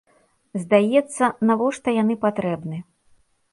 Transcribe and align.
Здаецца, 0.63 1.29
навошта 1.51 1.87
яны 2.01 2.19
патрэбны? 2.27 2.83